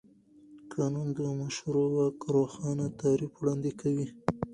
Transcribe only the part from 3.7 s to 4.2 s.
کوي.